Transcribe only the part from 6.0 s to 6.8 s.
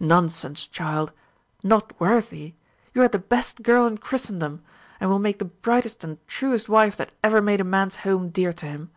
and truest